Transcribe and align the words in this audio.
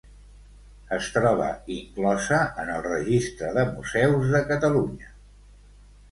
Es 0.95 1.09
troba 1.17 1.49
inclosa 1.73 2.39
en 2.63 2.71
el 2.75 2.81
Registre 2.87 3.51
de 3.57 3.65
Museus 3.75 4.33
de 4.37 4.41
Catalunya. 4.53 5.13